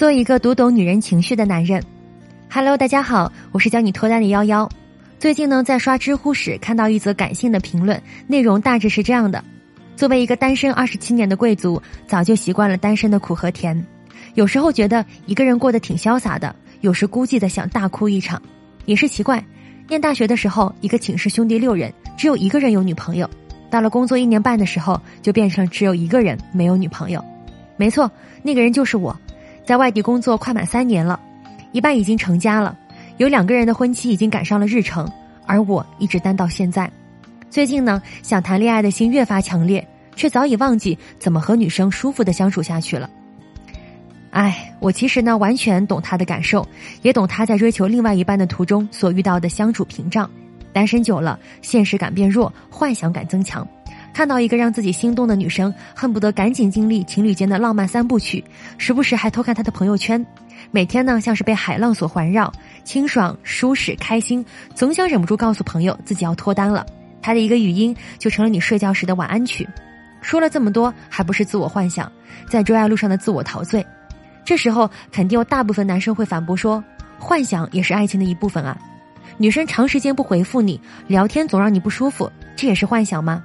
[0.00, 1.84] 做一个读懂女人情绪的男人。
[2.50, 4.66] Hello，大家好，我是教你脱单的幺幺。
[5.18, 9.44] 最近呢，在刷知乎时看到一则感性的评论，内容大致是这样的：
[9.96, 13.86] 作为一个单身二十七年的贵族，早就习惯了单身的苦和甜。
[14.32, 18.40] 有时候觉得一个人过得挺潇洒的，有时孤寂的想大哭一场。
[18.86, 19.44] 也是奇怪，
[19.86, 23.26] 念大学的时候，一个寝室兄弟六人，只有一个人有女朋友；
[23.68, 27.22] 到了工作一年半的时候，就变成只有一个人没有女朋友。
[27.76, 28.10] 没错，
[28.42, 29.14] 那个人就是我。
[29.70, 31.20] 在外地工作快满三年了，
[31.70, 32.76] 一半已经成家了，
[33.18, 35.08] 有两个人的婚期已经赶上了日程，
[35.46, 36.90] 而我一直单到现在。
[37.48, 39.86] 最近呢，想谈恋爱的心越发强烈，
[40.16, 43.08] 却早已忘记怎么和女生舒服的相处下去了。
[44.32, 46.66] 哎，我其实呢完全懂他的感受，
[47.02, 50.28] 也懂他在追求另外一半的途中所遇到的相处屏障。
[50.72, 53.64] 单身久了，现实感变弱，幻想感增强。
[54.12, 58.44] 看到一个让自己心动的女生，恨不得赶紧经历情侣间的浪漫三部曲，
[58.76, 60.24] 时不时还偷看她的朋友圈。
[60.70, 62.52] 每天呢，像是被海浪所环绕，
[62.84, 64.44] 清爽、舒适、开心，
[64.74, 66.84] 总想忍不住告诉朋友自己要脱单了。
[67.22, 69.66] 他的一个语音就成了你睡觉时的晚安曲。
[70.20, 72.10] 说了这么多，还不是自我幻想，
[72.48, 73.84] 在追爱路上的自我陶醉。
[74.44, 76.82] 这时候，肯定有大部分男生会反驳说
[77.18, 78.76] ：“幻想也是爱情的一部分啊。”
[79.38, 83.42] 女生长时间不回复你，聊天总让你不舒服，这也是幻想吗？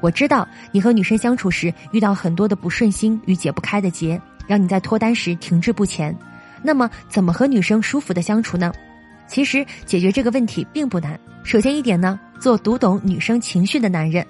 [0.00, 6.16] 我知道你和女生相处时遇到很多的不顺心与解不开的结，让你在脱单时停滞不前。
[6.62, 8.72] 那么，怎么和女生舒服的相处呢？
[9.26, 11.18] 其实解决这个问题并不难。
[11.42, 14.24] 首先一点呢，做读懂女生情绪的男人。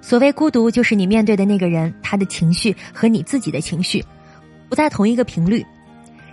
[0.00, 4.02] 所谓孤独，就是你面对的那个人，他的情绪和你自己的情绪
[4.68, 5.64] 不在同一个频率。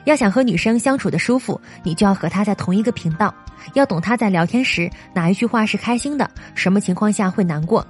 [0.06, 3.34] 要想和女生相处的舒服，你就要和她在同一个频道，
[3.74, 7.86] 要懂她在聊天时哪一句话是开心的，什么情况下会难过。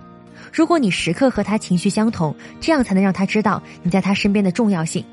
[0.52, 5.04] 如果你时刻和他情绪相同，这样才能让他知道你在他身边的重要性。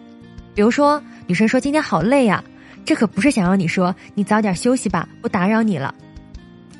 [0.54, 2.42] 比如说，女生说今天好累啊，
[2.84, 5.94] 这可不是想让你说你早点休息吧，不打扰你了。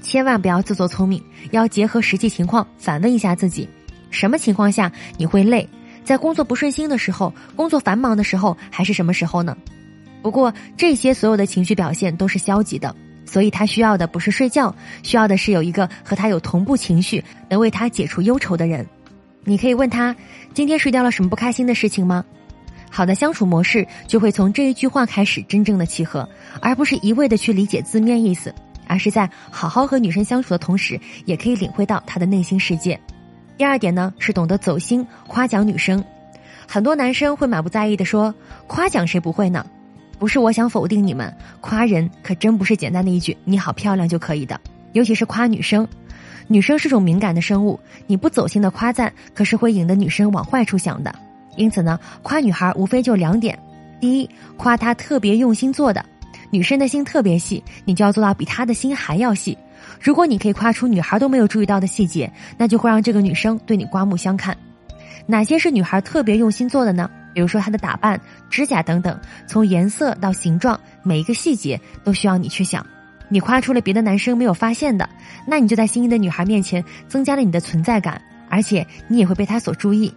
[0.01, 3.69] 千万不要自作聪明，要结合实际情况反问一下自己：
[4.11, 5.69] 什么情况下你会累？
[6.05, 9.57] 在工作不顺心的时候，工作繁忙的时候，还是什么时候呢？
[10.23, 12.95] 不过这些所有的情绪表现都是消极的。
[13.35, 14.73] 所以他需要的不是睡觉，
[15.03, 18.87] 需要的是有一个和他有同步情绪、能为他解除忧愁的人。
[19.43, 20.15] 你可以问他：
[20.53, 22.25] 今天睡掉了什么不开心的事情吗？
[22.93, 26.29] 好的相处模式就会从这一句话开始真正的契合，
[26.61, 28.55] 而不是一味的去理解字面意思，
[28.87, 32.97] 而是在好好和女生相处的同时，也可以领会到她的内心世界。
[33.59, 36.05] 第二点呢，是懂得走心夸奖女生。
[36.69, 38.33] 很多男生会满不在意的说：
[38.69, 39.67] 夸奖谁不会呢？
[40.19, 44.59] 不是我想否定你们，夸人可真不是简单的一句“你好漂亮”就可以的，
[44.93, 45.87] 尤其是夸女生。
[46.47, 51.15] 女生是种敏感的生物，你不走心的夸赞，可是会引得女生往坏处想的。
[51.57, 53.59] 因此呢，夸女孩无非就两点：
[54.01, 56.05] 第一，夸她特别用心做的，
[56.51, 59.57] 女生的心特别细，你就要做到比她的心还要细。
[60.01, 64.57] 如果你可以夸出女孩都没有注意到的细节，那就会让这个女生对你刮目相看。
[65.27, 67.11] 哪些是女孩特别用心做的呢？
[67.35, 68.19] 比如说她的打扮、
[68.49, 72.87] 指甲等等，从颜色到形状，每一个细节都需要你去想。
[73.29, 75.09] 你夸出了别的男生没有发现的，
[75.47, 80.15] 那你就在心仪的女孩面前增加了你的存在感，而且你也会被她所注意。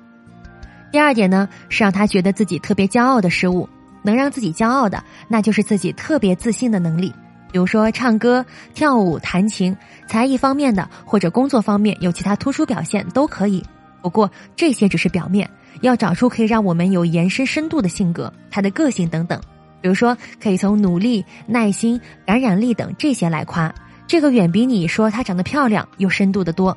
[0.92, 3.68] 第二点呢，是让她觉得自己特别骄傲的事物，
[4.04, 7.14] 能让自己骄傲的，那就是自己特别自信的能力。
[7.50, 9.76] 比如说唱歌、跳舞、弹琴，
[10.06, 13.64] 才艺方面的或者工作方面有其他突出表现都可以。
[14.02, 15.50] 不过这些只是表面。
[15.82, 19.40] 要找出可以让我们有延伸深度的性格，他的个性等等，
[19.82, 23.74] 比如说可以从努力、耐心、感染力等这些来夸，
[24.08, 26.76] 这个远比你说她长得漂亮有深度的多。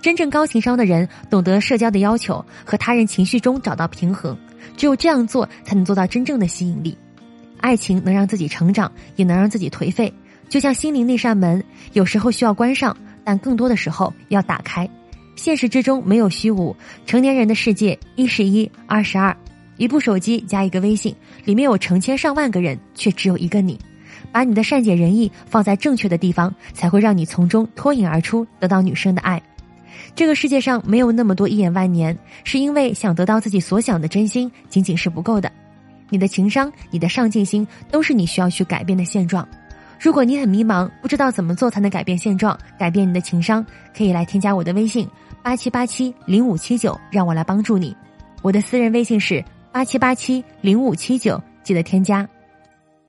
[0.00, 4.36] 真正高情商的人懂得社交的要求和他人情绪中找到平衡，
[4.76, 6.96] 只有这样做才能做到真正的吸引力。
[7.58, 10.12] 爱情能让自己成长，也能让自己颓废，
[10.50, 11.64] 就像心灵那扇门，
[11.94, 14.86] 有时候需要关上，但更多的时候要打开。
[15.36, 16.74] 现实之中没有虚无，
[17.06, 19.36] 成年人的世界一是一，二是二。
[19.76, 21.14] 一部手机加一个微信，
[21.44, 23.78] 里面有成千上万个人，却只有一个你。
[24.30, 29.42] 把你的善解人意放在正确的地方，才会让你从中脱颖而出，得到女生的爱。
[30.14, 35.50] 这个世界上没有那么多一眼万年，是因为想得到自己所想的真心仅仅是不够的。
[36.08, 39.46] 你的情商，你的上进心，都是你需要去改变的现状。
[39.98, 43.64] 如果你很迷茫，不知道怎么做才能改变现状，改变你的情商，
[43.96, 45.08] 可以来添加我的微信。
[45.44, 47.94] 八七八七零五七九，让我来帮助你。
[48.40, 52.26] 我的私人微信是八七八七零五七九，记得添加。